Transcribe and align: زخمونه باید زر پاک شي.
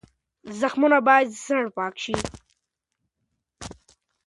زخمونه 0.59 0.97
باید 1.07 1.27
زر 1.45 1.65
پاک 1.75 1.95
شي. 2.03 2.13